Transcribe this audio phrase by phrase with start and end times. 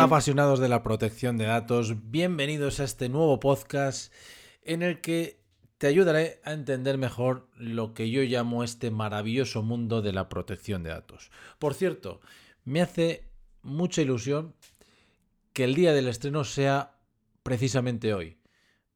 [0.00, 4.10] Hola apasionados de la protección de datos, bienvenidos a este nuevo podcast
[4.62, 5.42] en el que
[5.76, 10.82] te ayudaré a entender mejor lo que yo llamo este maravilloso mundo de la protección
[10.82, 11.30] de datos.
[11.58, 12.22] Por cierto,
[12.64, 13.28] me hace
[13.60, 14.54] mucha ilusión
[15.52, 16.98] que el día del estreno sea
[17.42, 18.38] precisamente hoy,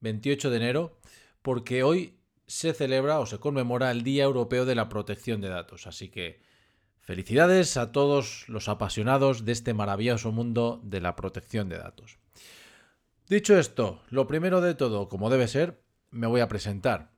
[0.01, 1.01] 28 de enero,
[1.43, 2.15] porque hoy
[2.47, 5.87] se celebra o se conmemora el Día Europeo de la Protección de Datos.
[5.87, 6.41] Así que
[7.05, 12.19] felicidades a todos los apasionados de este maravilloso mundo de la protección de datos.
[13.29, 17.13] Dicho esto, lo primero de todo, como debe ser, me voy a presentar.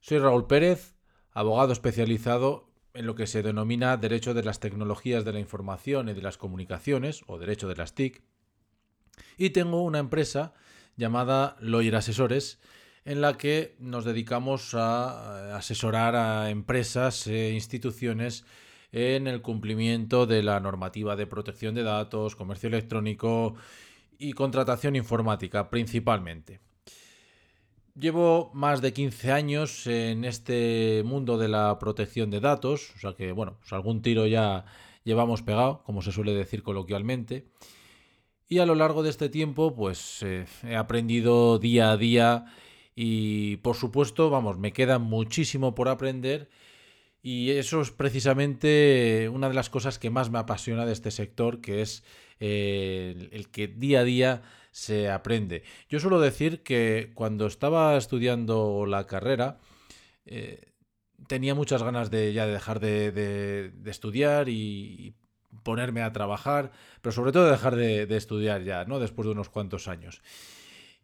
[0.00, 0.94] Soy Raúl Pérez,
[1.32, 6.14] abogado especializado en lo que se denomina Derecho de las Tecnologías de la Información y
[6.14, 8.22] de las Comunicaciones, o Derecho de las TIC,
[9.36, 10.54] y tengo una empresa
[10.96, 12.58] llamada Lawyer Asesores,
[13.04, 18.44] en la que nos dedicamos a asesorar a empresas e instituciones
[18.92, 23.54] en el cumplimiento de la normativa de protección de datos, comercio electrónico
[24.18, 26.60] y contratación informática principalmente.
[27.94, 33.14] Llevo más de 15 años en este mundo de la protección de datos, o sea
[33.14, 34.64] que, bueno, pues algún tiro ya
[35.04, 37.48] llevamos pegado, como se suele decir coloquialmente.
[38.48, 42.46] Y a lo largo de este tiempo, pues eh, he aprendido día a día
[42.96, 46.48] y, por supuesto, vamos, me queda muchísimo por aprender.
[47.22, 51.60] Y eso es precisamente una de las cosas que más me apasiona de este sector,
[51.60, 52.02] que es
[52.38, 55.62] eh, el que día a día se aprende.
[55.88, 59.58] Yo suelo decir que cuando estaba estudiando la carrera,
[60.24, 60.72] eh,
[61.28, 65.14] tenía muchas ganas de ya de dejar de, estudiar y,
[65.64, 66.70] ponerme a trabajar,
[67.02, 69.00] pero sobre todo de dejar de, estudiar ya, ¿no?
[69.00, 70.22] Después de unos cuantos años.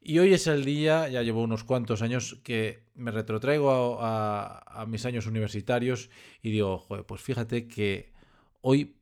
[0.09, 5.05] Y hoy es el día, ya llevo unos cuantos años, que me retrotraigo a, mis
[5.05, 6.11] años universitarios
[6.43, 8.13] y digo, pues fíjate que
[8.61, 8.95] hoy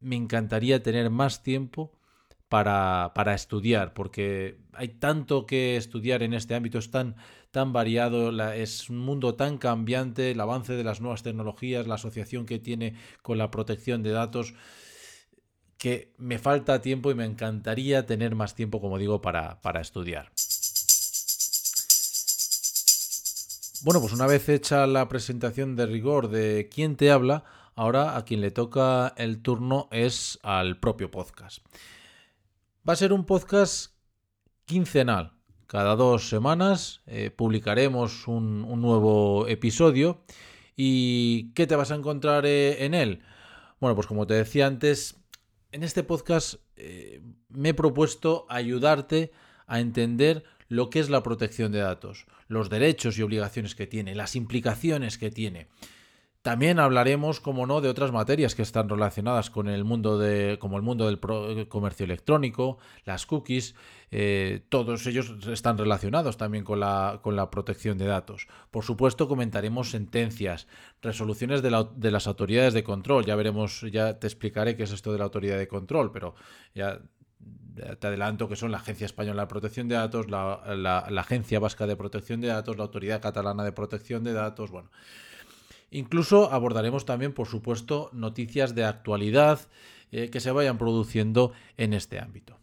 [0.00, 1.92] me encantaría tener más tiempo
[2.48, 7.16] para, estudiar, porque hay tanto que estudiar en este ámbito, es tan,
[7.50, 12.46] tan variado, es un mundo tan cambiante, el avance de las nuevas tecnologías, la asociación
[12.46, 14.54] que tiene con la protección de datos,
[15.78, 20.32] que me falta tiempo y me encantaría tener más tiempo, como digo, para, para estudiar.
[23.86, 27.44] Bueno, pues una vez hecha la presentación de rigor de quién te habla,
[27.76, 31.64] ahora a quien le toca el turno es al propio podcast.
[32.88, 33.92] Va a ser un podcast
[34.64, 35.34] quincenal.
[35.68, 40.24] Cada dos semanas eh, publicaremos un, nuevo episodio.
[40.74, 43.22] ¿Y qué te vas a encontrar eh, en él?
[43.78, 45.14] Bueno, pues como te decía antes,
[45.70, 49.30] en este podcast eh, me he propuesto ayudarte
[49.68, 54.14] a entender lo que es la protección de datos, los derechos y obligaciones que tiene,
[54.14, 55.68] las implicaciones que tiene.
[56.46, 60.76] También hablaremos, como no, de otras materias que están relacionadas con el mundo de, como
[60.76, 61.18] el mundo del
[61.58, 63.74] eh, comercio electrónico, las cookies,
[64.12, 68.46] eh, todos ellos están relacionados también con la, con la, protección de datos.
[68.70, 70.68] Por supuesto, comentaremos sentencias,
[71.02, 73.24] resoluciones de, de, las autoridades de control.
[73.24, 76.36] Ya veremos, ya te explicaré qué es esto de la autoridad de control, pero
[76.76, 77.00] ya
[77.76, 81.96] te adelanto que son la Agencia Española de Protección de Datos, la, Agencia Vasca de
[81.96, 84.90] Protección de Datos, la Autoridad Catalana de Protección de Datos, bueno.
[85.90, 89.60] Incluso abordaremos también, por supuesto, noticias de actualidad
[90.10, 92.58] eh, que se vayan produciendo en este ámbito.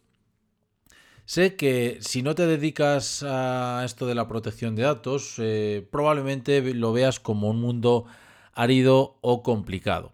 [1.24, 6.74] Sé que si no te dedicas a esto de la protección de datos, eh, probablemente
[6.74, 8.04] lo veas como un mundo
[8.52, 10.12] árido o complicado.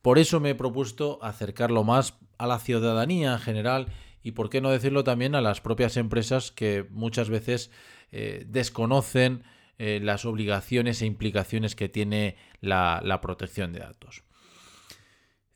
[0.00, 3.86] Por eso me he propuesto acercarlo más a la ciudadanía en general
[4.22, 7.70] y, por qué no decirlo también, a las propias empresas que muchas veces
[8.10, 9.44] eh, desconocen
[9.76, 14.22] eh, las obligaciones e implicaciones que tiene la, protección de datos.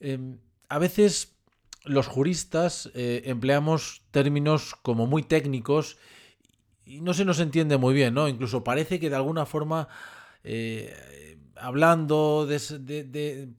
[0.00, 1.36] Em, a veces
[1.84, 5.96] los juristas eh, empleamos términos como muy técnicos
[6.84, 8.28] y no se nos entiende muy bien, ¿no?
[8.28, 9.88] Incluso parece que de alguna forma,
[11.56, 12.48] hablando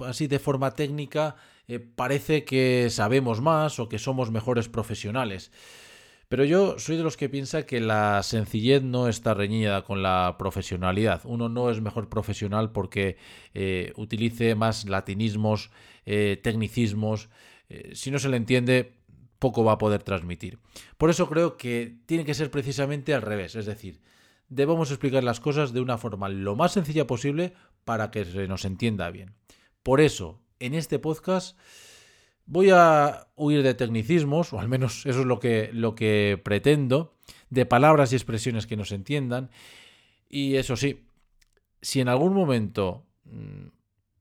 [0.05, 1.35] así de forma técnica,
[1.77, 5.51] parece que sabemos más o que somos mejores profesionales.
[6.29, 10.35] Pero yo soy de los que piensa que la sencillez no está reñida con la
[10.37, 11.21] profesionalidad.
[11.23, 13.17] Uno no es mejor profesional porque
[13.55, 15.71] eh, utilice más latinismos,
[16.05, 17.29] eh, tecnicismos.
[17.67, 18.93] Eh, si no se le entiende,
[19.39, 20.59] poco va a poder transmitir.
[20.99, 23.55] Por eso creo que tiene que ser precisamente al revés.
[23.55, 23.99] Es decir,
[24.49, 27.53] debemos explicar las cosas de una forma lo más sencilla posible
[27.85, 29.33] para que se nos entienda bien.
[29.81, 31.57] Por eso, en este podcast
[32.51, 37.13] Voy a huir de tecnicismos, o al menos eso es lo que, lo que pretendo,
[37.51, 39.51] de palabras y expresiones que nos entiendan.
[40.27, 41.05] Y eso sí,
[41.83, 43.67] si en algún momento mm,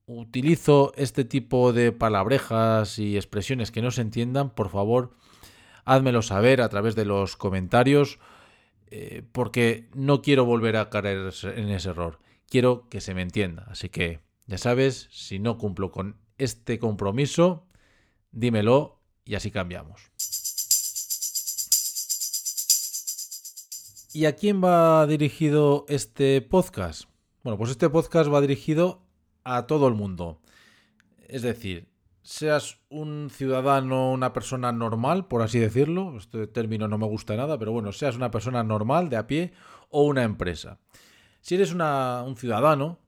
[0.05, 5.17] utilizo este tipo de palabrejas y expresiones que no se entiendan, por favor,
[5.87, 8.19] házmelo saber a través de los comentarios,
[8.91, 12.19] eh, porque no quiero volver a caer en ese error.
[12.46, 13.64] Quiero que se me entienda.
[13.70, 17.67] Así que, ya sabes, si no cumplo con este compromiso,
[18.32, 20.11] dímelo y así cambiamos.
[24.12, 27.05] ¿Y a quién va dirigido este podcast?
[27.44, 29.02] Bueno, pues este podcast va dirigido
[29.44, 30.40] a todo el mundo.
[31.29, 31.88] Es decir,
[32.23, 37.58] seas un ciudadano, una persona normal, por así decirlo, este término no me gusta nada,
[37.58, 39.52] pero bueno, seas una persona normal de a pie
[39.91, 40.79] o una empresa.
[41.41, 42.99] Si eres un ciudadano,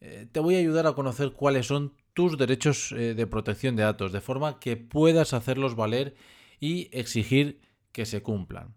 [0.00, 3.84] eh, te voy a ayudar a conocer cuáles son tus derechos eh, de protección de
[3.84, 6.14] datos, de forma que puedas hacerlos valer
[6.60, 7.60] y exigir
[7.92, 8.74] que se cumplan.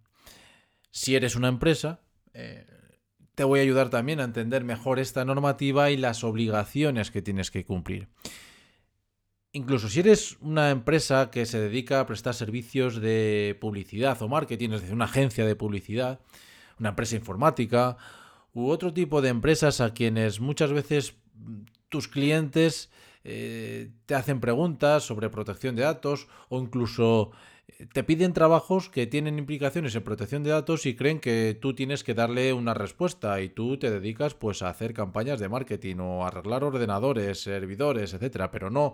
[0.92, 2.02] Si eres una empresa,
[2.34, 2.66] eh,
[3.36, 7.52] te voy a ayudar también a entender mejor esta normativa y las obligaciones que tienes
[7.52, 8.08] que cumplir.
[9.52, 14.72] Incluso si eres una empresa que se dedica a prestar servicios de publicidad o marketing,
[14.72, 16.20] es decir, una agencia de publicidad,
[16.80, 17.98] una empresa informática
[18.54, 21.16] u otro tipo de empresas a quienes muchas veces
[21.90, 22.90] tus clientes
[23.28, 27.32] eh, te hacen preguntas sobre protección de datos o incluso
[27.68, 31.74] eh, te piden trabajos que tienen implicaciones en protección de datos y creen que tú
[31.74, 35.96] tienes que darle una respuesta y tú te dedicas pues a hacer campañas de marketing
[36.02, 38.94] o arreglar ordenadores, servidores, etcétera, pero no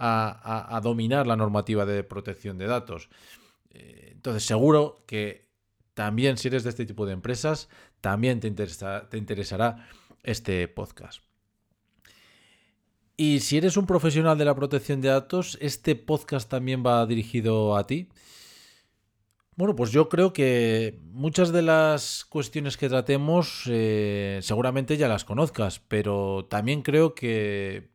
[0.00, 3.08] a, dominar la normativa de protección de datos.
[3.70, 5.46] Eh, entonces seguro que
[5.94, 7.68] también si eres de este tipo de empresas,
[8.00, 9.88] también te, te interesará
[10.24, 11.27] este podcast.
[13.20, 17.76] Y si eres un profesional de la protección de datos, este podcast también va dirigido
[17.76, 18.06] a ti.
[19.56, 25.24] Bueno, pues yo creo que muchas de las cuestiones que tratemos eh, seguramente ya las
[25.24, 27.90] conozcas, pero también creo que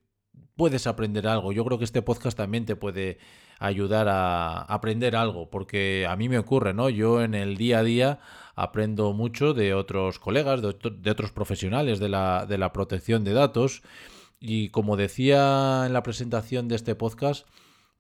[0.57, 1.53] puedes aprender algo.
[1.53, 3.17] Yo creo que este podcast también te puede
[3.59, 6.89] ayudar a aprender algo, porque a mí me ocurre, ¿no?
[6.89, 8.19] Yo en el día a día
[8.55, 13.83] aprendo mucho de otros colegas, de, otros profesionales de la, de la protección de datos
[14.45, 17.47] y como decía en la presentación de este podcast,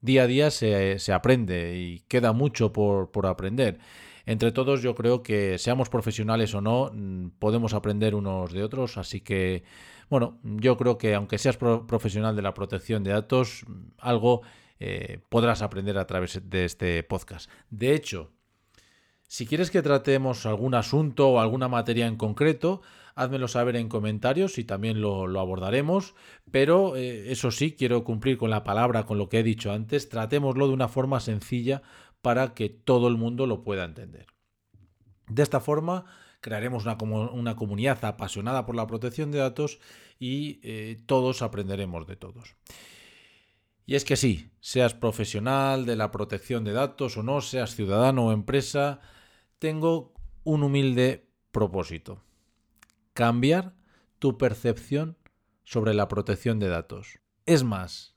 [0.01, 3.79] día a día se, aprende y queda mucho por, aprender.
[4.25, 8.97] Entre todos yo creo que seamos profesionales o no, mm, podemos aprender unos de otros,
[8.97, 9.63] así que
[10.09, 13.65] bueno, yo creo que aunque seas profesional de la protección de datos,
[13.97, 14.41] algo
[14.81, 17.49] eh, podrás aprender a través de este podcast.
[17.69, 18.31] De hecho,
[19.29, 22.81] si quieres que tratemos algún asunto o alguna materia en concreto,
[23.15, 26.15] házmelo saber en comentarios y también lo, abordaremos.
[26.51, 30.09] Pero eh, eso sí, quiero cumplir con la palabra, con lo que he dicho antes,
[30.09, 31.81] tratémoslo de una forma sencilla
[32.21, 34.27] para que todo el mundo lo pueda entender.
[35.27, 36.05] De esta forma
[36.41, 39.79] crearemos una, comunidad apasionada por la protección de datos
[40.19, 42.55] y eh, todos aprenderemos de todos.
[43.85, 48.27] Y es que sí, seas profesional de la protección de datos o no, seas ciudadano
[48.27, 48.99] o empresa,
[49.59, 50.13] tengo
[50.43, 52.21] un humilde propósito
[53.13, 53.75] cambiar
[54.19, 55.17] tu percepción
[55.63, 57.19] sobre la protección de datos.
[57.45, 58.15] Es más,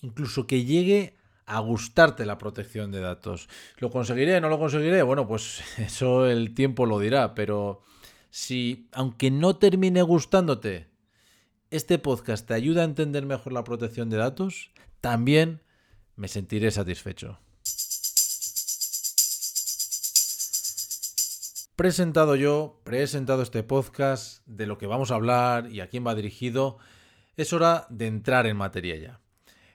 [0.00, 1.16] incluso que llegue
[1.46, 3.48] a gustarte la protección de datos.
[3.78, 4.40] ¿Lo conseguiré?
[4.40, 5.02] ¿No lo conseguiré?
[5.02, 7.82] Bueno, pues eso el tiempo lo dirá, pero
[8.30, 10.88] si, aunque no termine gustándote,
[11.70, 14.70] este podcast te ayuda a entender mejor la protección de datos,
[15.00, 15.62] también
[16.16, 17.40] me sentiré satisfecho.
[21.76, 26.14] Presentado yo, presentado este podcast, de lo que vamos a hablar y a quién va
[26.14, 26.78] dirigido,
[27.36, 29.20] es hora de entrar en materia ya.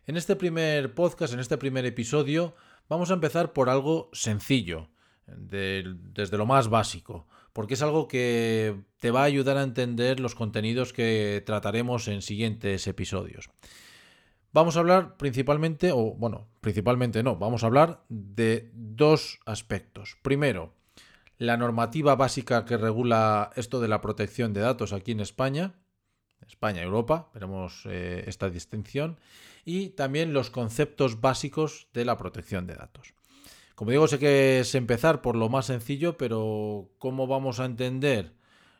[0.06, 2.56] En este primer podcast, en este primer episodio,
[2.88, 4.90] vamos a empezar por algo sencillo,
[5.28, 10.36] desde lo más básico, porque es algo que te va a ayudar a entender los
[10.36, 13.50] contenidos que trataremos en siguientes episodios.
[14.52, 20.18] Vamos a hablar principalmente, o bueno, principalmente no, vamos a hablar de dos aspectos.
[20.24, 20.74] Primero,
[21.40, 25.74] la normativa básica que regula esto de la protección de datos aquí en España,
[26.46, 29.18] España Europa, veremos eh, esta distinción,
[29.64, 33.14] y también los conceptos básicos de la protección de datos.
[33.74, 38.34] Como digo, sé que es empezar por lo más sencillo, pero ¿cómo vamos a entender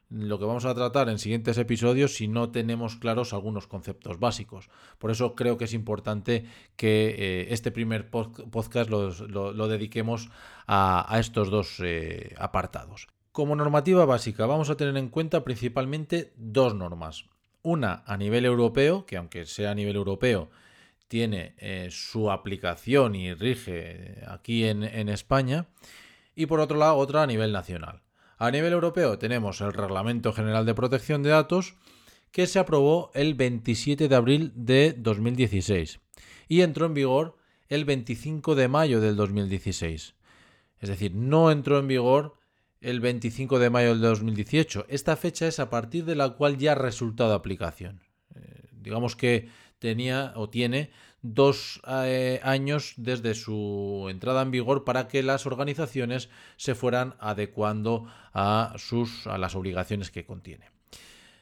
[0.10, 4.70] lo que vamos a tratar en siguientes episodios si no tenemos claros algunos conceptos básicos.
[4.98, 10.30] Por eso creo que es importante que eh, este primer podcast lo, dediquemos
[10.68, 13.08] a, estos dos eh, apartados.
[13.32, 17.26] Como normativa básica vamos a tener en cuenta principalmente dos normas.
[17.62, 20.50] Una a nivel europeo, que aunque sea a nivel europeo,
[21.08, 25.68] tiene eh, su aplicación y rige aquí en España.
[26.36, 28.02] Y por otro lado, otra a nivel nacional.
[28.42, 31.76] A nivel europeo tenemos el Reglamento General de Protección de Datos
[32.32, 36.00] que se aprobó el 27 de abril de 2016
[36.48, 37.36] y entró en vigor
[37.68, 40.16] el 25 de mayo del 2016.
[40.80, 42.38] Es decir, no entró en vigor
[42.80, 44.86] el 25 de mayo del 2018.
[44.88, 48.06] Esta fecha es a partir de la cual ya ha resultado aplicación.
[48.36, 50.92] Eh, digamos que tenía o tiene
[51.22, 58.06] dos eh, años desde su entrada en vigor para que las organizaciones se fueran adecuando
[58.34, 60.72] a, sus, a las obligaciones que contiene.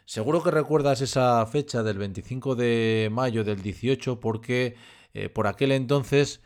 [0.05, 4.75] Seguro que recuerdas esa fecha del 25 de mayo del 18 porque
[5.13, 6.41] eh, por aquel entonces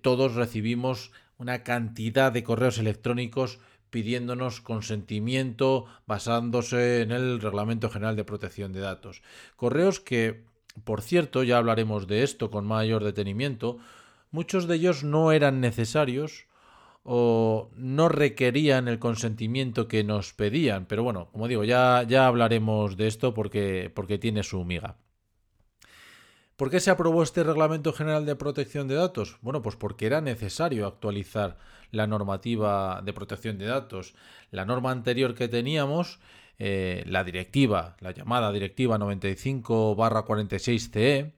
[0.00, 3.58] todos recibimos una cantidad de correos electrónicos
[3.92, 9.22] pidiéndonos consentimiento basándose en el Reglamento General de Protección de Datos.
[9.54, 10.44] Correos que,
[10.84, 13.78] por cierto, ya hablaremos de esto con mayor detenimiento,
[14.30, 16.46] muchos de ellos no eran necesarios
[17.04, 20.86] o no requerían el consentimiento que nos pedían.
[20.86, 24.96] Pero bueno, como digo, ya, ya hablaremos de esto porque, porque tiene su miga.
[26.56, 29.38] ¿Por qué se aprobó este Reglamento General de Protección de Datos?
[29.40, 31.58] Bueno, pues porque era necesario actualizar
[31.90, 34.14] la normativa de protección de datos.
[34.50, 36.20] La norma anterior que teníamos,
[36.58, 41.32] eh, la directiva, la llamada Directiva 95-46CE,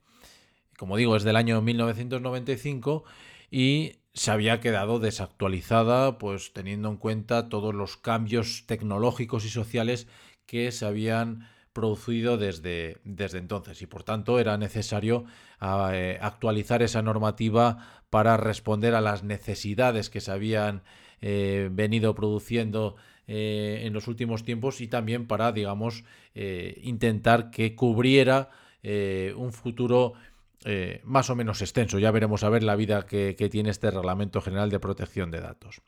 [0.77, 3.05] como digo, es del año 1995
[3.51, 10.07] y se había quedado desactualizada, pues teniendo en cuenta todos los cambios tecnológicos y sociales
[10.47, 13.83] que se habían producido desde, desde entonces.
[13.83, 15.25] Y por tanto era necesario
[15.59, 20.85] ah, eh, actualizar esa normativa para responder a las necesidades que se habían
[21.21, 22.95] eh, venido produciendo
[23.27, 26.05] eh, en los últimos tiempos y también para, digamos,
[26.35, 28.51] intentar que cubriera
[28.83, 30.15] un futuro
[31.05, 31.99] más o menos extenso.
[31.99, 35.81] Ya veremos a ver la vida que, tiene este Reglamento General de Protección de Datos.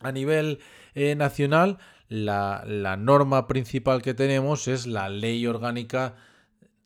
[0.00, 0.60] A nivel
[0.94, 1.78] nacional,
[2.08, 6.16] la, norma principal que tenemos es la Ley Orgánica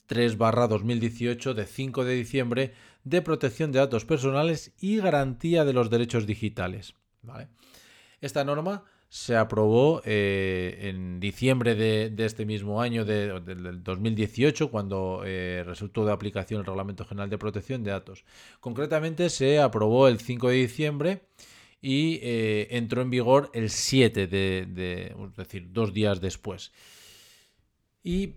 [0.06, 5.90] 3 2018 de 5 de diciembre de protección de datos personales y garantía de los
[5.90, 6.94] derechos digitales.
[8.20, 15.62] Esta norma se aprobó eh, en diciembre de, este mismo año, del 2018, cuando eh,
[15.66, 18.24] resultó de aplicación el Reglamento General de Protección de Datos.
[18.58, 21.22] Concretamente se aprobó el 5 de diciembre
[21.82, 26.72] y eh, entró en vigor el 7 de, es decir, dos días después.
[28.02, 28.36] Y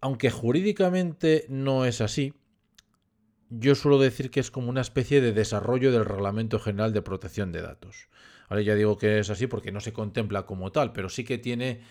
[0.00, 2.32] aunque jurídicamente no es así,
[3.50, 7.52] yo suelo decir que es como una especie de desarrollo del Reglamento General de Protección
[7.52, 8.08] de Datos.
[8.58, 11.82] Ya digo que es así porque no se contempla como tal, pero sí que tiene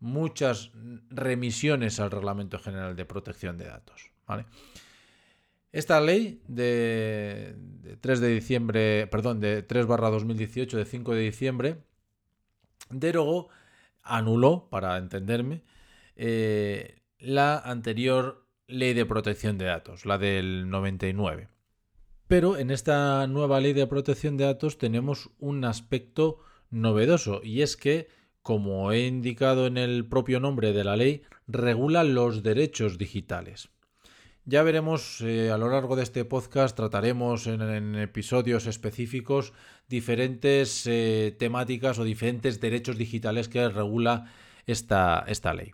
[0.00, 0.72] muchas
[1.10, 4.10] remisiones al Reglamento General de Protección de Datos.
[5.70, 7.56] Esta ley de,
[8.00, 11.78] 3 de diciembre, perdón, de 3 barra 2018 de 5 de diciembre,
[12.90, 13.48] derogó,
[14.02, 15.62] anuló, para entenderme,
[16.16, 21.48] eh, la anterior ley de protección de datos, la del 99.
[22.28, 27.78] Pero en esta nueva ley de protección de datos tenemos un aspecto novedoso y es
[27.78, 28.08] que,
[28.42, 33.70] como he indicado en el propio nombre de la ley, regula los derechos digitales.
[34.44, 39.54] Ya veremos eh, a lo largo de este podcast, trataremos en, episodios específicos
[39.88, 44.32] diferentes eh, temáticas o diferentes derechos digitales que regula
[44.66, 45.72] esta, esta ley.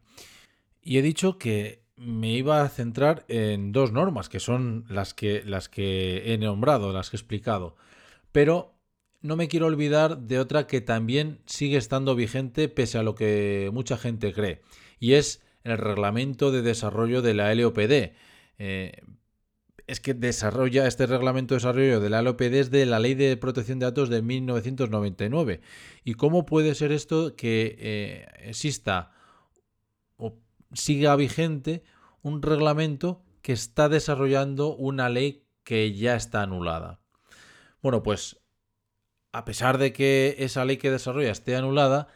[0.83, 5.43] Y he dicho que me iba a centrar en dos normas, que son las que,
[5.45, 7.77] las que he nombrado, las que he explicado.
[8.33, 8.75] Pero
[9.21, 13.71] no me quiero olvidar de otra que también sigue estando vigente pese a lo que
[13.73, 14.63] mucha gente cree,
[14.99, 18.13] y es el reglamento de desarrollo de la LOPD
[18.59, 19.01] eh,
[19.87, 23.79] es que desarrolla este reglamento de desarrollo de la LOP desde la Ley de Protección
[23.79, 25.61] de Datos de 1999.
[26.05, 29.13] ¿Y cómo puede ser esto que eh, exista
[30.75, 31.83] siga vigente
[32.23, 37.01] un reglamento que está desarrollando una ley que ya está anulada?
[37.83, 38.41] Bueno, pues
[39.33, 42.09] a pesar de que esa ley que desarrolla esté anulada,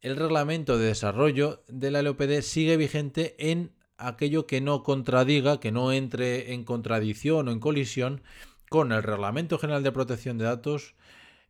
[0.00, 5.72] el reglamento de desarrollo de la LOPD sigue vigente en aquello que no contradiga, que
[5.72, 8.22] no entre en contradicción o en colisión
[8.68, 10.94] con el Reglamento General de Protección de Datos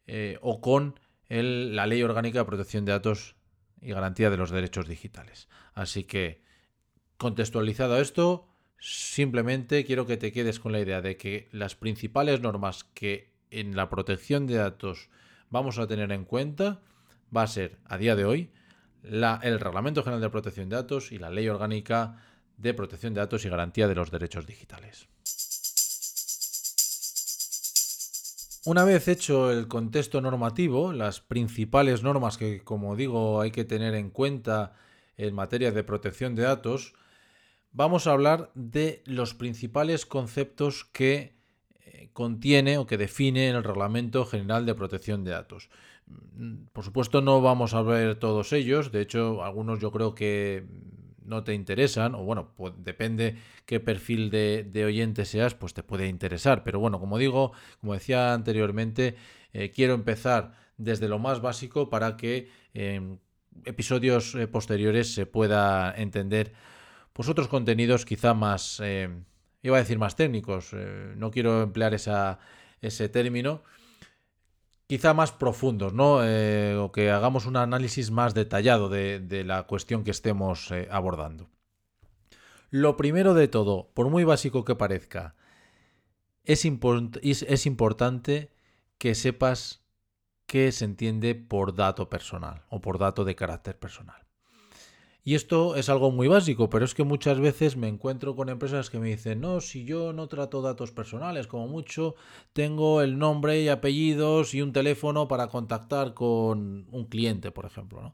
[0.06, 0.98] eh, o con
[1.28, 3.35] la Ley Orgánica de Protección de Datos
[3.80, 5.48] y Garantía de los Derechos Digitales.
[5.74, 6.42] Así que,
[7.16, 12.84] contextualizado esto, simplemente quiero que te quedes con la idea de que las principales normas
[12.84, 15.08] que en la protección de datos
[15.50, 16.80] vamos a tener en cuenta
[17.34, 18.50] va a ser, a día de hoy,
[19.02, 22.22] el Reglamento General de Protección de Datos y la Ley Orgánica
[22.56, 25.08] de protección de datos y garantía de los derechos digitales.
[28.66, 33.94] Una vez hecho el contexto normativo, las principales normas que, como digo, hay que tener
[33.94, 34.74] en cuenta
[35.16, 36.94] en materia de protección de datos,
[37.70, 41.36] vamos a hablar de los principales conceptos que
[41.84, 45.70] eh, contiene o que define el Reglamento General de Protección de Datos.
[46.08, 50.66] Mm, por supuesto no vamos a ver todos ellos, de hecho algunos yo creo que
[51.26, 56.08] no te interesan, o bueno, pues depende qué perfil de, oyente seas, pues te puede
[56.08, 56.62] interesar.
[56.64, 59.16] Pero bueno, como digo, como decía anteriormente,
[59.52, 63.20] eh, quiero empezar desde lo más básico para que en
[63.64, 66.52] episodios eh, posteriores se pueda entender
[67.12, 69.08] pues otros contenidos quizá más, eh,
[69.62, 70.74] iba a decir más técnicos,
[71.16, 73.62] no quiero emplear ese término,
[74.86, 76.20] quizá más profundos, ¿no?
[76.22, 81.48] Eh, o que hagamos un análisis más detallado de, la cuestión que estemos eh, abordando.
[82.70, 85.34] Lo primero de todo, por muy básico que parezca,
[86.44, 88.52] es, es importante
[88.98, 89.84] que sepas
[90.46, 94.25] qué se entiende por dato personal o por dato de carácter personal.
[95.26, 98.90] Y esto es algo muy básico, pero es que muchas veces me encuentro con empresas
[98.90, 102.14] que me dicen, no, si yo no trato datos personales, como mucho,
[102.52, 108.12] tengo el nombre y apellidos y un teléfono para contactar con un cliente, por ejemplo.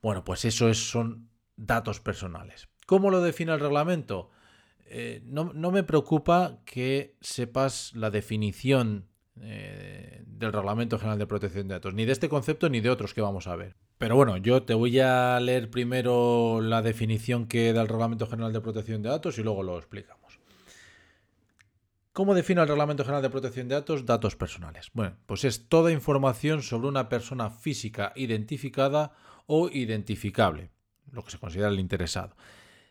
[0.00, 2.68] Bueno, pues eso es, son datos personales.
[2.86, 4.30] ¿Cómo lo define el reglamento?
[4.84, 9.08] Eh, no, me preocupa que sepas la definición
[9.40, 13.12] eh, del Reglamento General de Protección de Datos, ni de este concepto ni de otros
[13.12, 13.74] que vamos a ver.
[13.98, 18.52] Pero bueno, yo te voy a leer primero la definición que da el Reglamento General
[18.52, 20.38] de Protección de Datos y luego lo explicamos.
[22.12, 24.90] ¿Cómo define el Reglamento General de Protección de Datos datos personales?
[24.92, 29.12] Bueno, pues es toda información sobre una persona física identificada
[29.46, 30.70] o identificable,
[31.12, 32.36] lo que se considera el interesado.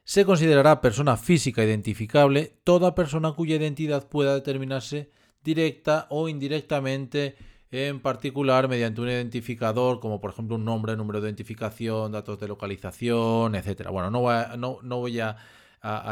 [0.03, 5.12] Se considerará persona física identificable toda persona cuya identidad pueda determinarse
[5.43, 7.35] directa o indirectamente
[7.72, 12.48] en particular mediante un identificador como por ejemplo un nombre, número de identificación, datos de
[12.48, 13.91] localización, etcétera.
[13.91, 15.38] Bueno, no, no, voy a,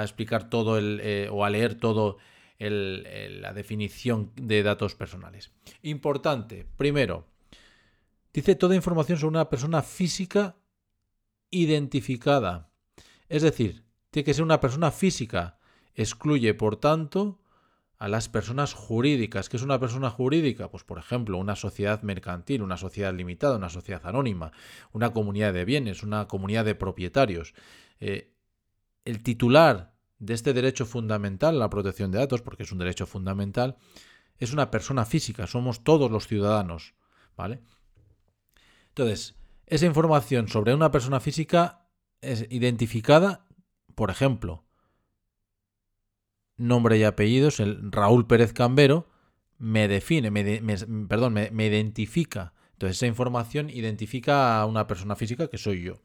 [0.02, 2.18] explicar todo el, eh, o a leer todo
[2.60, 5.52] la definición de datos personales.
[5.82, 7.28] Importante, primero,
[8.34, 10.56] dice toda información sobre una persona física
[11.50, 12.70] identificada.
[13.30, 15.60] Es decir, tiene que ser una persona física.
[15.96, 17.40] Excluye, por tanto,
[18.00, 19.50] a las personas jurídicas.
[19.50, 20.70] ¿Qué es una persona jurídica?
[20.70, 24.52] Pues por ejemplo, una sociedad mercantil, una sociedad limitada, una sociedad anónima,
[24.92, 27.54] una comunidad de bienes, una comunidad de propietarios.
[28.00, 28.34] Eh,
[29.06, 33.78] el titular de este derecho fundamental, la protección de datos, porque es un derecho fundamental,
[34.38, 36.96] es una persona física, somos todos los ciudadanos,
[37.36, 37.62] ¿vale?
[38.90, 41.88] Entonces, esa información sobre una persona física
[42.22, 43.48] es identificada,
[43.96, 44.66] por ejemplo,
[46.68, 49.08] nombre y apellidos, el Raúl Pérez Cambero,
[49.58, 50.44] me define, me,
[51.08, 52.54] perdón, me, identifica.
[52.74, 56.02] Entonces esa información identifica a una persona física que soy yo.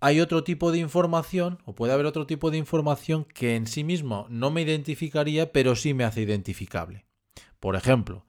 [0.00, 3.84] Hay otro tipo de información, o puede haber otro tipo de información que en sí
[3.84, 7.06] mismo no me identificaría, pero sí me hace identificable.
[7.60, 8.26] Por ejemplo,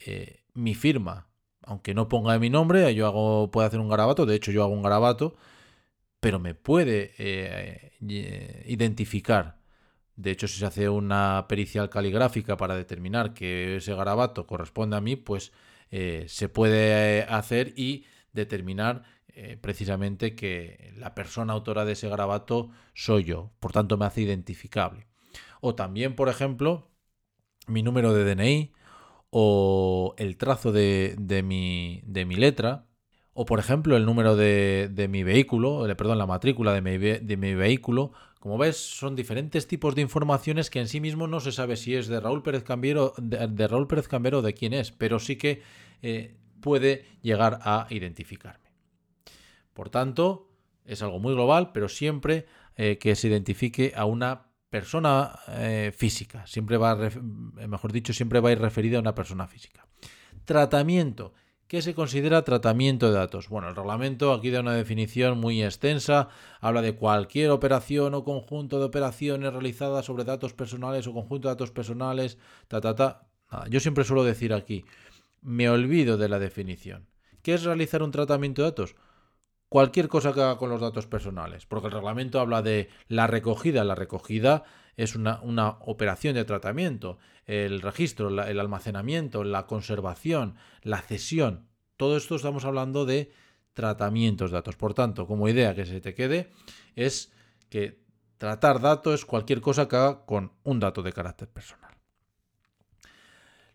[0.00, 1.28] eh, mi firma,
[1.62, 4.72] aunque no ponga mi nombre, yo hago, puedo hacer un garabato, de hecho yo hago
[4.72, 5.36] un garabato,
[6.20, 9.58] pero me puede eh, eh, identificar.
[10.16, 15.00] De hecho, si se hace una pericial caligráfica para determinar que ese garabato corresponde a
[15.00, 15.52] mí, pues
[15.90, 19.04] eh, se puede hacer y determinar
[19.60, 23.52] precisamente que la persona autora de ese garabato soy yo.
[23.60, 25.08] Por tanto, me hace identificable.
[25.60, 26.90] O también, por ejemplo,
[27.66, 28.72] mi número de DNI
[29.30, 32.86] o el trazo de, mi, de mi letra
[33.38, 36.80] o por ejemplo el número de, mi vehículo, perdón, la matrícula de
[37.36, 38.12] mi, vehículo.
[38.40, 41.94] Como ves, son diferentes tipos de informaciones que en sí mismo no se sabe si
[41.94, 45.36] es de Raúl Pérez Cambero, de, Raúl Pérez Cambero o de quién es, pero sí
[45.36, 45.60] que
[46.00, 48.70] eh, puede llegar a identificarme.
[49.74, 50.48] Por tanto,
[50.86, 56.46] es algo muy global, pero siempre eh, que se identifique a una persona eh, física.
[56.46, 56.96] Siempre va,
[57.68, 59.86] mejor dicho, siempre va a ir referida a una persona física.
[60.46, 61.34] Tratamiento
[61.68, 63.48] ¿Qué se considera tratamiento de datos?
[63.48, 66.28] Bueno, el reglamento aquí da una definición muy extensa,
[66.60, 71.54] habla de cualquier operación o conjunto de operaciones realizadas sobre datos personales o conjunto de
[71.54, 73.26] datos personales, ta, ta, ta.
[73.68, 74.84] yo siempre suelo decir aquí,
[75.42, 77.08] me olvido de la definición.
[77.42, 78.94] ¿Qué es realizar un tratamiento de datos?
[79.68, 83.82] Cualquier cosa que haga con los datos personales, porque el reglamento habla de la recogida.
[83.82, 84.64] La recogida
[84.96, 91.68] es una, una operación de tratamiento, el registro, el almacenamiento, la conservación, la cesión.
[91.96, 93.32] Todo esto estamos hablando de
[93.72, 94.76] tratamientos de datos.
[94.76, 96.50] Por tanto, como idea que se te quede,
[96.94, 97.32] es
[97.68, 98.00] que
[98.38, 101.95] tratar datos es cualquier cosa que haga con un dato de carácter personal.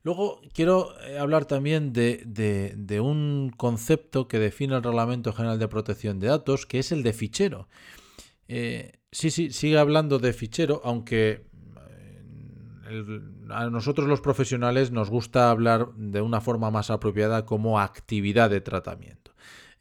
[0.04, 6.20] Luego quiero eh, hablar también de, un concepto que define el Reglamento General de Protección
[6.20, 7.68] de Datos, que es el de fichero.
[8.48, 11.46] Eh, sí, sí, sigue hablando de fichero, aunque
[13.50, 18.62] a nosotros los profesionales nos gusta hablar de una forma más apropiada como actividad de
[18.62, 19.32] tratamiento.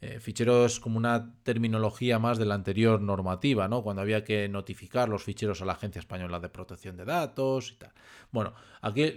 [0.02, 3.82] Eh, fichero es como una terminología más de la anterior normativa, ¿no?
[3.82, 7.76] Cuando había que notificar los ficheros a la Agencia Española de Protección de Datos y
[7.76, 7.92] tal.
[8.30, 9.14] Bueno, aquí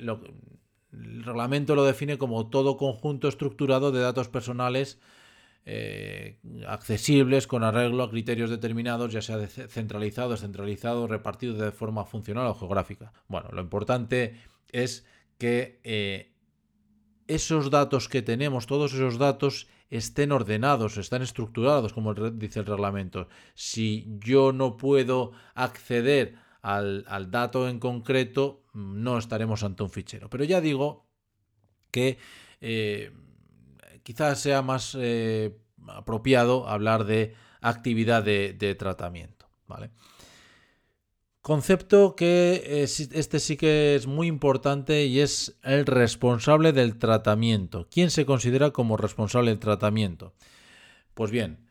[0.94, 5.00] el reglamento lo define como todo conjunto estructurado de datos personales
[5.66, 12.48] eh, accesibles con arreglo a criterios determinados, ya sea centralizado, descentralizado, repartido de forma funcional
[12.48, 13.14] o geográfica.
[13.28, 15.06] Bueno, lo importante es
[15.38, 16.34] que eh,
[17.28, 23.28] esos datos que tenemos, todos esos datos, estén ordenados, están estructurados, como dice el reglamento.
[23.54, 30.30] Si yo no puedo acceder al, dato en concreto, no estaremos ante un fichero.
[30.30, 31.06] Pero ya digo
[31.92, 32.18] que
[32.62, 33.12] eh,
[34.04, 35.56] quizás sea más eh,
[35.88, 39.48] apropiado hablar de actividad de, tratamiento.
[39.68, 39.92] ¿vale?
[41.42, 47.88] Concepto que este sí que es muy importante y es el responsable del tratamiento.
[47.90, 50.34] ¿Quién se considera como responsable del tratamiento?
[51.14, 51.63] Pues bien,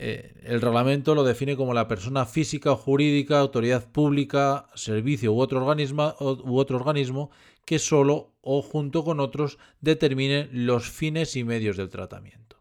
[0.00, 5.40] eh, el reglamento lo define como la persona física o jurídica, autoridad pública, servicio u
[5.40, 7.30] otro organismo, u otro organismo
[7.64, 12.56] que solo o junto con otros determine los fines y medios del tratamiento.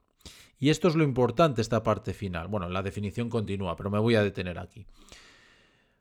[0.59, 2.47] Y esto es lo importante, esta parte final.
[2.47, 4.87] Bueno, la definición continúa, pero me voy a detener aquí.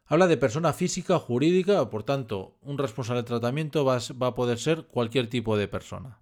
[0.07, 4.59] Habla de persona física o jurídica, por tanto, un responsable de tratamiento va, a poder
[4.59, 6.20] ser cualquier tipo de persona,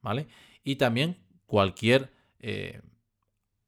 [0.00, 0.28] ¿vale?
[0.62, 2.80] Y también cualquier eh,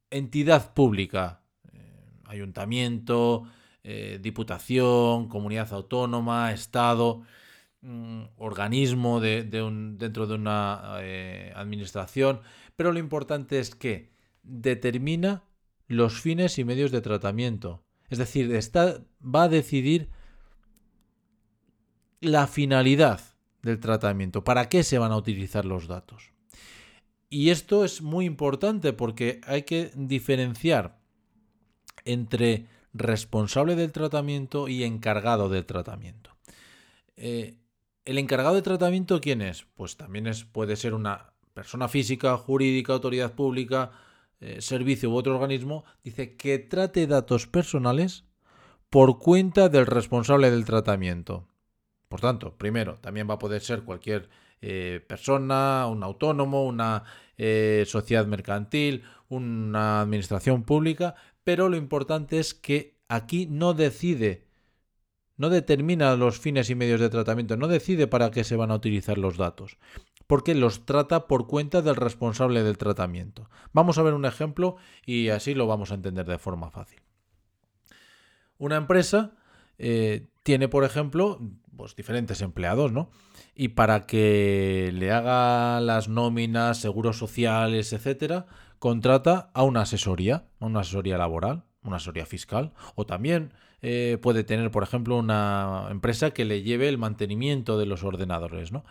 [0.09, 1.41] entidad pública,
[1.71, 3.43] eh, ayuntamiento,
[3.83, 7.23] eh, diputación, comunidad autónoma, Estado.
[7.81, 12.41] Mm, organismo de, dentro de una eh, administración,
[12.75, 15.43] pero lo importante es que determina
[15.87, 17.83] los fines y medios de tratamiento.
[18.09, 18.49] Es decir,
[19.23, 20.09] va a decidir
[22.19, 23.21] la finalidad
[23.61, 26.33] del tratamiento, para qué se van a utilizar los datos.
[27.29, 30.97] Y esto es muy importante porque hay que diferenciar
[32.05, 36.31] entre responsable del tratamiento y encargado del tratamiento.
[37.15, 37.57] Eh,
[38.05, 39.65] ¿El encargado de tratamiento quién es?
[39.75, 43.91] Pues también es, puede ser una persona física, jurídica, autoridad pública,
[44.39, 45.83] eh, servicio u otro organismo.
[46.03, 48.23] Dice que trate datos personales
[48.89, 51.47] por cuenta del responsable del tratamiento.
[52.07, 54.29] Por tanto, primero, también va a poder ser cualquier
[54.61, 57.03] eh, persona, un autónomo, una
[57.37, 64.47] eh, sociedad mercantil, una administración pública, pero lo importante es que aquí no decide
[65.37, 68.75] no determina los fines y medios de tratamiento, no decide para qué se van a
[68.75, 69.77] utilizar los datos,
[70.25, 73.49] porque los trata por cuenta del responsable del tratamiento.
[73.71, 76.99] Vamos a ver un ejemplo y así lo vamos a entender de forma fácil.
[78.57, 79.35] Una empresa
[79.77, 81.39] eh, tiene, por ejemplo,
[81.75, 83.11] pues, diferentes empleados, ¿no?
[83.59, 88.45] Y para que le haga las nóminas, seguros sociales, etcétera,
[88.77, 94.43] contrata a una asesoría, a una asesoría laboral, una asesoría fiscal, o también eh, puede
[94.43, 98.85] tener, por ejemplo, una empresa que le lleve el mantenimiento de los ordenadores, ¿no?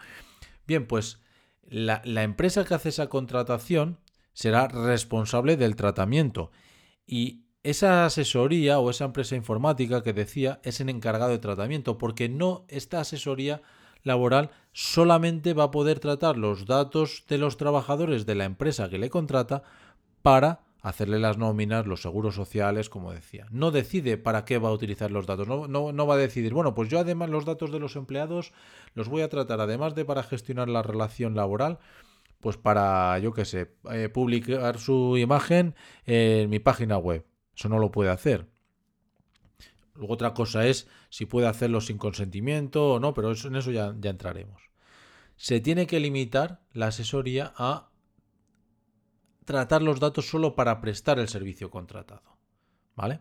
[0.67, 1.21] Bien, pues
[1.69, 3.99] la, empresa que hace esa contratación
[4.33, 6.51] será responsable del tratamiento
[7.07, 12.29] y esa asesoría o esa empresa informática que decía es el encargado de tratamiento, porque
[12.29, 13.63] no esta asesoría
[14.07, 18.99] laboral solamente va a poder tratar los datos de los trabajadores de la empresa que
[18.99, 19.63] le contrata
[20.23, 23.47] para hacerle las nóminas, los seguros sociales, como decía.
[23.51, 25.49] No decide para qué va a utilizar los datos.
[25.49, 28.53] No, no, va a decidir, bueno, pues yo además los datos de los empleados
[28.95, 31.81] los voy a tratar, además de para gestionar la relación laboral,
[32.41, 37.25] pues para, yo qué sé, eh, publicar su imagen en mi página web.
[37.57, 38.47] Eso no lo puede hacer.
[39.97, 43.71] Luego otra cosa es si puede hacerlo sin consentimiento o no, pero eso, en eso
[43.71, 44.63] ya, ya entraremos.
[45.37, 47.91] Se tiene que limitar la asesoría a
[49.45, 52.37] tratar los datos solo para prestar el servicio contratado.
[52.95, 53.21] ¿Vale?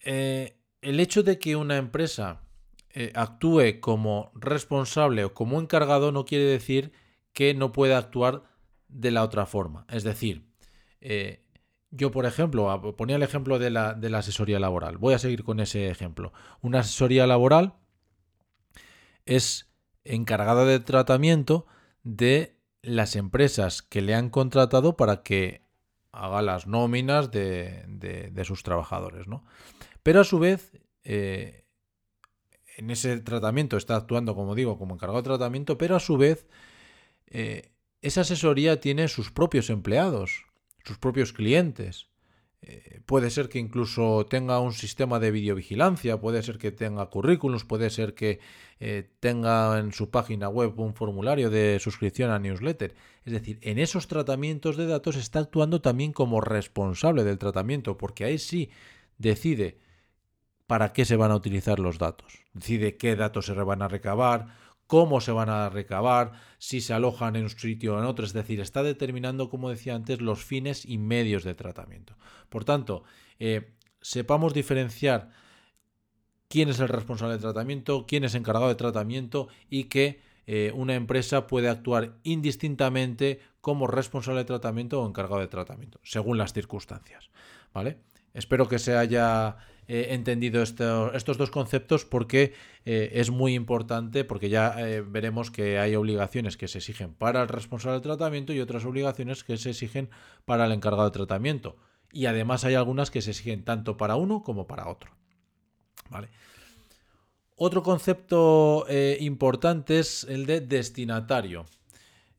[0.00, 2.42] Eh, el hecho de que una empresa
[2.90, 6.92] eh, actúe como responsable o como encargado no quiere decir
[7.32, 8.44] que no pueda actuar
[8.88, 9.84] de la otra forma.
[9.90, 10.48] Es decir,
[11.00, 11.44] eh,
[11.90, 14.98] yo, por ejemplo, ponía el ejemplo de la, asesoría laboral.
[14.98, 16.32] Voy a seguir con ese ejemplo.
[16.60, 17.74] Una asesoría laboral
[19.24, 19.70] es
[20.04, 21.66] encargada de tratamiento
[22.02, 25.62] de las empresas que le han contratado para que
[26.12, 29.26] haga las nóminas de, sus trabajadores.
[29.26, 29.44] ¿no?
[30.02, 30.72] Pero a su vez,
[31.04, 31.64] eh,
[32.76, 36.46] en ese tratamiento está actuando, como digo, como encargado de tratamiento, pero a su vez,
[37.26, 37.72] eh,
[38.02, 40.46] esa asesoría tiene sus propios empleados,
[40.86, 42.08] sus propios clientes.
[42.62, 47.64] eh, puede ser que incluso tenga un sistema de videovigilancia, puede ser que tenga currículums,
[47.64, 48.40] puede ser que
[48.80, 52.94] eh, tenga en su página web un formulario de suscripción a newsletter.
[53.24, 58.24] Es decir, en esos tratamientos de datos está actuando también como responsable del tratamiento, porque
[58.24, 58.70] ahí sí
[59.18, 59.78] decide
[60.66, 64.56] para qué se van a utilizar los datos, decide qué datos se van a recabar,
[64.86, 68.32] cómo se van a recabar, si se alojan en un sitio o en otro, es
[68.32, 72.16] decir, está determinando, como decía antes, los fines y medios de tratamiento.
[72.48, 73.02] Por tanto,
[73.38, 75.30] eh, sepamos diferenciar
[76.48, 80.94] quién es el responsable de tratamiento, quién es encargado de tratamiento y que eh, una
[80.94, 87.30] empresa puede actuar indistintamente como responsable de tratamiento o encargado de tratamiento, según las circunstancias.
[87.74, 87.98] ¿Vale?
[88.36, 89.56] Espero que se haya
[89.88, 92.52] eh, entendido estos dos conceptos porque
[92.84, 97.40] eh, es muy importante, porque ya eh, veremos que hay obligaciones que se exigen para
[97.40, 100.10] el responsable del tratamiento y otras obligaciones que se exigen
[100.44, 101.76] para el encargado de tratamiento.
[102.12, 105.12] Y además hay algunas que se exigen tanto para uno como para otro.
[106.10, 106.28] ¿Vale?
[107.56, 108.86] Otro concepto
[109.18, 111.64] importante es el de destinatario,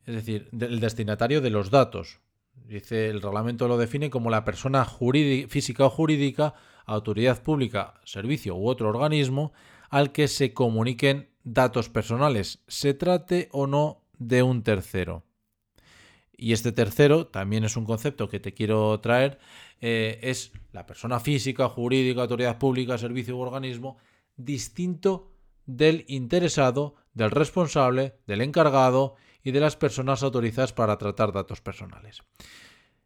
[0.06, 2.20] es decir, el destinatario de los datos.
[2.66, 6.54] Dice, el reglamento lo define como la persona física o jurídica
[6.88, 9.52] autoridad pública, servicio u otro organismo
[9.90, 15.24] al que se comuniquen datos personales, se trate o no de un tercero.
[16.36, 19.38] Y este tercero también es un concepto que te quiero traer,
[19.80, 23.98] eh, es la persona física, jurídica, autoridad pública, servicio u organismo,
[24.36, 25.32] distinto
[25.66, 29.16] del interesado, del responsable, del encargado
[29.48, 32.22] y de las personas autorizadas para tratar datos personales.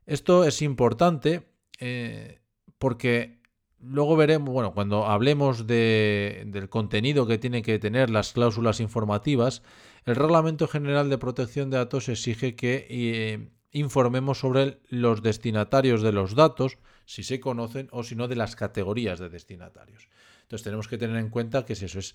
[0.06, 1.42] Esto es importante
[1.78, 2.40] eh,
[2.78, 3.42] porque
[3.84, 9.62] Luego veremos, bueno, cuando hablemos del contenido que tienen que tener las cláusulas informativas,
[10.04, 16.12] el Reglamento General de Protección de Datos exige que eh, informemos sobre los destinatarios de
[16.12, 20.08] los datos, si se conocen o si no de las categorías de destinatarios.
[20.42, 22.14] Entonces tenemos que tener en cuenta que eso es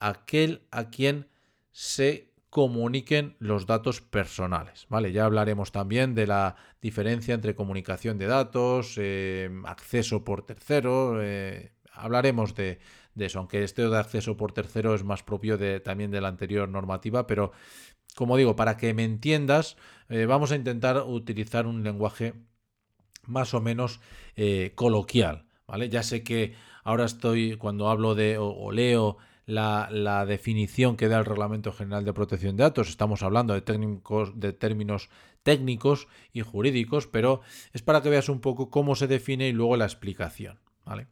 [0.00, 1.28] aquel a quien
[1.70, 4.86] se comuniquen los datos personales.
[4.88, 5.10] ¿vale?
[5.10, 11.20] Ya hablaremos también de la diferencia entre comunicación de datos, eh, acceso por tercero.
[11.20, 12.78] Eh, hablaremos de,
[13.16, 16.68] eso, aunque este de acceso por tercero es más propio de, también de la anterior
[16.68, 17.50] normativa, pero
[18.14, 19.76] como digo, para que me entiendas,
[20.08, 22.34] eh, vamos a intentar utilizar un lenguaje
[23.26, 23.98] más o menos
[24.76, 25.46] coloquial.
[25.66, 25.88] ¿vale?
[25.88, 31.24] Ya sé que ahora estoy, cuando hablo de o leo la, definición que da el
[31.24, 32.88] Reglamento General de Protección de Datos.
[32.88, 35.10] Estamos hablando de, términos
[35.42, 37.40] técnicos y jurídicos, pero
[37.72, 40.58] es para que veas un poco cómo se define y luego la explicación.
[40.84, 41.08] ¿vale?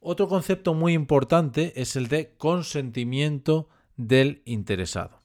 [0.00, 5.20] Otro concepto muy importante es el de consentimiento del interesado.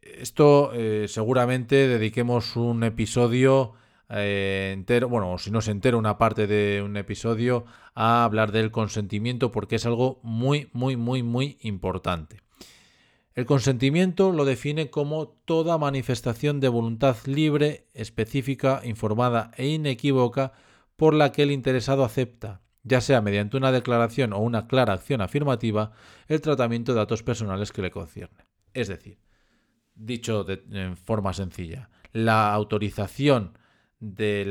[0.00, 3.74] Esto eh, seguramente dediquemos un episodio
[4.14, 8.70] eh, entero, bueno, si no se entera una parte de un episodio a hablar del
[8.70, 12.40] consentimiento porque es algo muy, muy, muy, muy importante.
[13.34, 20.52] El consentimiento lo define como toda manifestación de voluntad libre, específica, informada e inequívoca
[20.96, 25.22] por la que el interesado acepta, ya sea mediante una declaración o una clara acción
[25.22, 25.92] afirmativa,
[26.28, 28.44] el tratamiento de datos personales que le concierne.
[28.74, 29.18] Es decir,
[29.94, 33.56] dicho de, en forma sencilla, la autorización
[34.02, 34.44] de,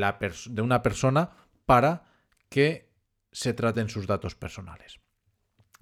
[0.62, 1.30] una persona
[1.66, 2.06] para
[2.50, 2.90] que
[3.32, 5.00] se traten sus datos personales.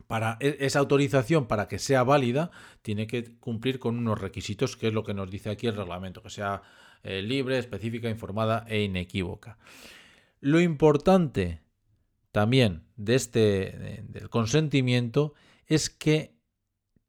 [0.08, 2.52] Para e, esa autorización, para que sea válida,
[2.82, 6.24] tiene que cumplir con unos requisitos, que es lo que nos dice aquí el reglamento,
[6.24, 6.64] que sea
[7.04, 9.58] eh, libre, específica, informada e inequívoca.
[10.42, 11.62] Lo importante
[12.32, 15.34] también de este del consentimiento
[15.68, 16.34] es que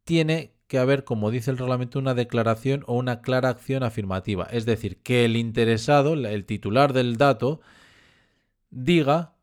[0.04, 4.46] tiene que haber, como dice el reglamento, una declaración o una clara acción afirmativa.
[4.52, 7.60] Es decir, que el interesado, el titular del dato,
[8.70, 9.34] diga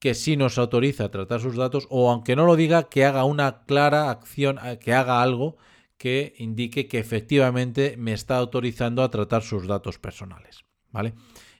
[0.00, 3.22] que sí nos autoriza a tratar sus datos o aunque no lo diga, que haga
[3.22, 5.58] una clara acción, eh, que haga algo
[5.96, 10.64] que indique que efectivamente me está autorizando a tratar sus datos personales.
[10.90, 11.14] ¿Vale?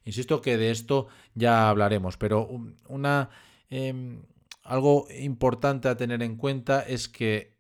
[0.04, 2.48] Insisto que de esto ya hablaremos, pero
[2.88, 3.30] una,
[3.70, 4.24] em,
[4.64, 7.52] algo importante a tener en cuenta es que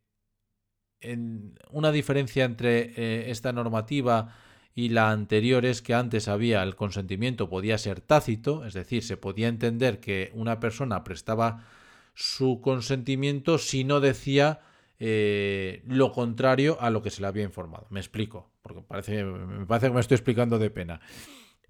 [1.70, 4.34] una diferencia entre eh, esta normativa
[4.74, 9.16] y la anterior es que antes había el consentimiento podía ser tácito, es decir, se
[9.16, 11.66] podía entender que una persona prestaba
[12.14, 14.60] su consentimiento si no decía
[14.98, 17.86] eh, lo contrario a lo que se le había informado.
[17.90, 21.00] Me explico, porque parece, me parece que me estoy explicando de pena.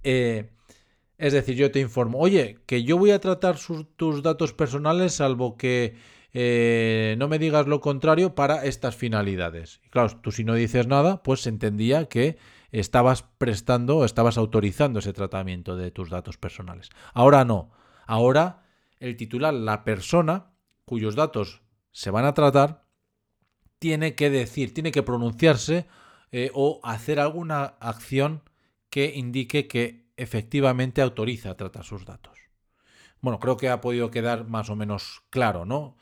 [0.03, 0.51] Eh,
[1.19, 3.57] es decir, yo te informo, oye, que yo voy a tratar
[3.97, 5.95] tus datos personales salvo que
[6.33, 9.81] eh, no me digas lo contrario para estas finalidades.
[9.85, 12.39] Y claro, tú si no dices nada, pues se entendía que
[12.71, 16.89] estabas prestando, estabas autorizando ese tratamiento de tus datos personales.
[17.13, 17.71] Ahora no.
[18.07, 18.65] Ahora
[18.99, 20.53] el titular, la persona
[20.85, 22.87] cuyos datos se van a tratar,
[23.79, 25.87] tiene que decir, tiene que pronunciarse
[26.31, 28.43] eh, o hacer alguna acción
[28.91, 32.39] que indique que efectivamente autoriza a tratar sus datos.
[33.21, 35.97] Bueno, creo que ha podido quedar más o menos claro, ¿no?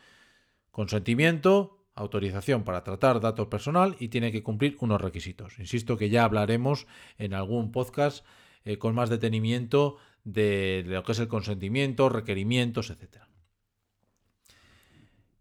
[0.70, 5.58] Consentimiento, autorización para tratar datos personal y tiene que cumplir unos requisitos.
[5.58, 6.86] Insisto que ya hablaremos
[7.18, 8.24] en algún podcast
[8.64, 13.24] eh, con más detenimiento de, lo que es el consentimiento, requerimientos, etc.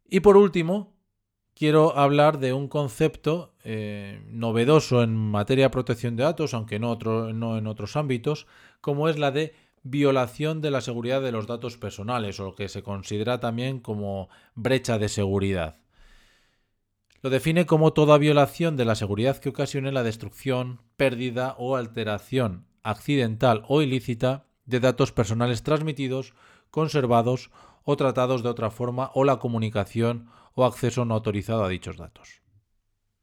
[0.10, 0.94] Y por último,
[1.54, 6.98] quiero hablar de un concepto eh, novedoso en materia de protección de datos, aunque no,
[7.34, 8.48] no en otros ámbitos,
[8.82, 12.70] como es la de violación de la seguridad de los datos personales, o lo que
[12.70, 15.80] se considera también como brecha de seguridad.
[17.22, 22.66] Lo define como toda violación de la seguridad que ocasione la destrucción, pérdida o alteración
[22.84, 26.34] accidental o ilícita de datos personales transmitidos,
[26.72, 27.52] conservados
[27.84, 32.42] o tratados de otra forma o la comunicación o acceso no autorizado a dichos datos.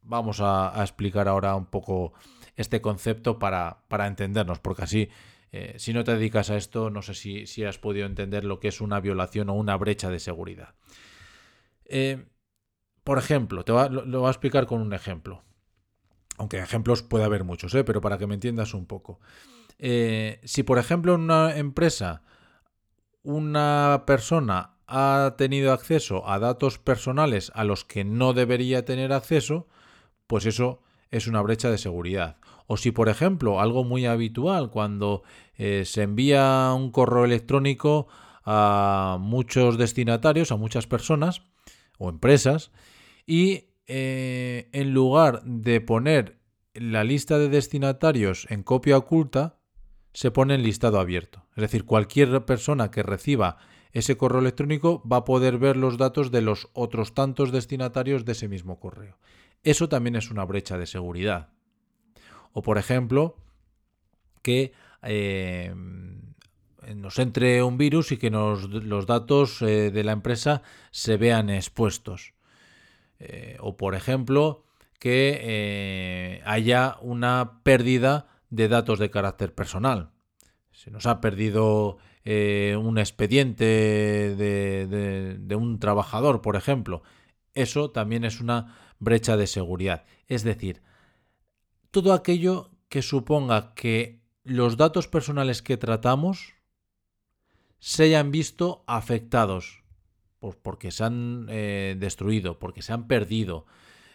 [0.01, 2.13] Vamos a, explicar ahora un poco
[2.55, 5.09] este concepto para, entendernos, porque así,
[5.51, 8.67] eh, si no te dedicas a esto, no sé si, has podido entender lo que
[8.67, 10.75] es una violación o una brecha de seguridad.
[11.85, 12.25] Eh,
[13.03, 15.43] por ejemplo, te lo, voy a explicar con un ejemplo.
[16.37, 17.83] Aunque ejemplos puede haber muchos, ¿eh?
[17.83, 19.19] pero para que me entiendas un poco.
[19.79, 22.23] Si, por ejemplo, en una empresa
[23.27, 29.67] una persona ha tenido acceso a datos personales a los que no debería tener acceso,
[30.27, 30.81] pues eso
[31.11, 32.37] es una brecha de seguridad.
[32.67, 35.23] O si, por ejemplo, algo muy habitual, cuando
[35.55, 38.07] eh, se envía un correo electrónico
[38.45, 41.41] a muchos destinatarios, a muchas personas
[41.97, 42.71] o empresas,
[43.25, 46.37] y eh, en lugar de poner
[46.73, 49.59] la lista de destinatarios en copia oculta,
[50.13, 51.45] se pone en listado abierto.
[51.55, 53.57] Es decir, cualquier persona que reciba
[53.93, 58.33] ese correo electrónico va a poder ver los datos de los otros tantos destinatarios de
[58.33, 59.17] ese mismo correo.
[59.63, 61.49] Eso también es una brecha de seguridad.
[62.57, 63.37] O por ejemplo,
[64.41, 65.71] que eh,
[66.95, 72.33] nos entre un virus y que los datos eh, de la empresa se vean expuestos.
[73.19, 74.65] Eh, o por ejemplo,
[74.97, 80.09] que haya una pérdida de datos de carácter personal.
[80.71, 83.65] Se nos ha perdido un expediente
[84.35, 87.03] de, un trabajador, por ejemplo.
[87.53, 90.05] Eso también es una brecha de seguridad.
[90.27, 90.81] Es decir,
[91.91, 96.55] todo aquello que suponga que los datos personales que tratamos
[97.79, 99.83] se hayan visto afectados
[100.55, 103.65] porque se han eh, destruido, porque se han perdido,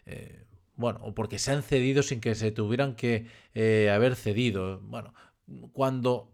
[0.07, 4.81] eh, bueno, o porque se han cedido sin que se tuvieran que eh, haber cedido.
[4.81, 5.15] Bueno,
[5.73, 6.33] cuando,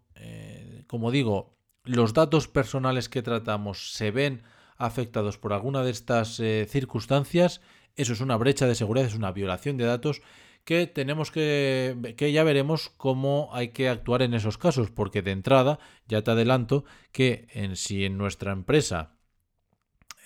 [0.87, 4.43] como digo, los datos personales que tratamos se ven
[4.77, 7.61] afectados por alguna de estas circunstancias,
[7.97, 10.23] eso es una brecha de seguridad, es una violación de datos
[10.65, 15.33] que tenemos que, que ya veremos cómo hay que actuar en esos casos, porque de
[15.33, 19.19] entrada ya te adelanto que en, si en nuestra empresa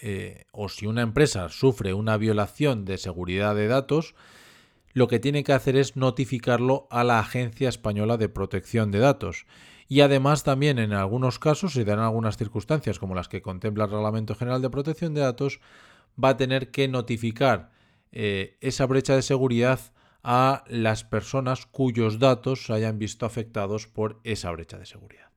[0.05, 4.16] eh, o si una empresa sufre una violación de seguridad de datos,
[4.95, 9.47] lo que tiene que hacer es notificarlo a la Agencia Española de Protección de Datos.
[9.87, 13.90] Y además también en algunos casos, y dan algunas circunstancias como las que contempla el
[13.90, 15.61] Reglamento General de Protección de Datos,
[16.23, 17.71] va a tener que notificar
[18.11, 19.81] eh, esa brecha de seguridad
[20.23, 25.31] a las personas cuyos datos se hayan visto afectados por esa brecha de seguridad.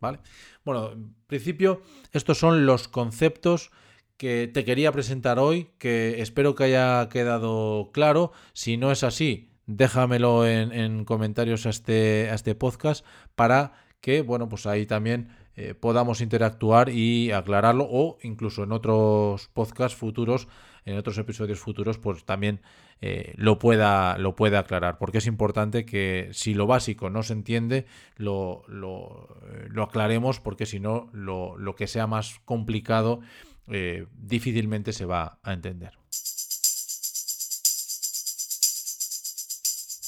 [0.00, 0.20] ¿Vale?
[0.64, 3.70] Bueno, en principio estos son los conceptos
[4.16, 8.32] que te quería presentar hoy, que espero que haya quedado claro.
[8.52, 14.48] Si no es así, déjamelo en, comentarios a este, a este podcast para que, bueno,
[14.48, 20.48] pues ahí también eh, podamos interactuar y aclararlo o incluso en otros podcasts futuros,
[20.84, 22.60] en otros episodios futuros, pues también
[23.02, 27.34] eh, lo, pueda, lo pueda aclarar, porque es importante que si lo básico no se
[27.34, 27.84] entiende,
[28.16, 33.20] lo, lo, eh, aclaremos, porque si no, lo, lo, que sea más complicado
[33.68, 35.98] eh, difícilmente se va a entender.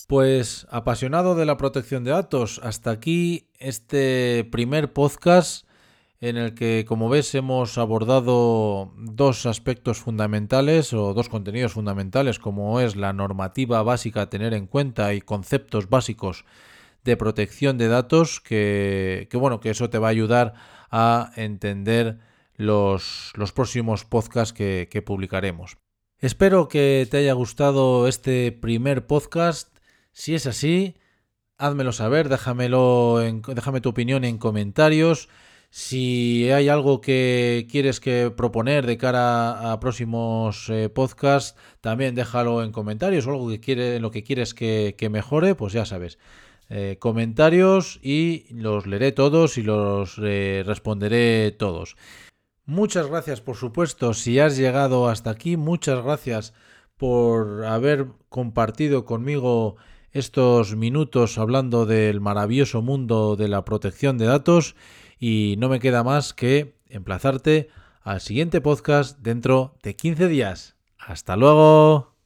[0.07, 5.68] Pues apasionado de la protección de datos, hasta aquí este primer podcast
[6.21, 12.81] en el que, como ves, hemos abordado dos aspectos fundamentales o dos contenidos fundamentales, como
[12.81, 16.45] es la normativa básica a tener en cuenta y conceptos básicos
[17.05, 20.55] de protección de datos, que, bueno, que eso te va a ayudar
[20.91, 22.19] a entender
[22.57, 25.79] los, próximos podcasts que, publicaremos.
[26.19, 29.69] Espero que te haya gustado este primer podcast
[30.11, 30.97] Si es así,
[31.59, 35.29] házmelo saber, déjamelo déjame tu opinión en comentarios.
[35.71, 42.63] Si hay algo que quieres que proponer de cara a próximos eh, podcasts, también déjalo
[42.63, 46.19] en comentarios o algo que quiere, lo que quieres que, mejore, pues ya sabes.
[46.71, 51.97] Eh, comentarios y los leeré todos y los eh, responderé todos.
[52.65, 55.57] Muchas gracias, por supuesto, si has llegado hasta aquí.
[55.57, 56.55] Muchas gracias
[56.97, 59.77] por haber compartido conmigo
[60.13, 64.75] estos minutos hablando del maravilloso mundo de la protección de datos
[65.19, 67.69] y no me queda más que emplazarte
[68.03, 70.77] al siguiente podcast dentro de 15 días.
[70.99, 72.18] Hasta luego.